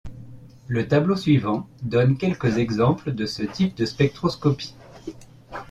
[0.67, 4.73] Le tableau suivant donne quelques exemples de ce type de spectroscopie.